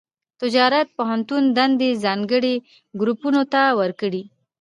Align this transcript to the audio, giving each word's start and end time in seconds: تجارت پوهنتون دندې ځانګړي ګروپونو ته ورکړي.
تجارت 0.41 0.87
پوهنتون 0.97 1.43
دندې 1.57 1.89
ځانګړي 2.05 2.55
ګروپونو 2.99 3.41
ته 3.53 3.61
ورکړي. 3.79 4.23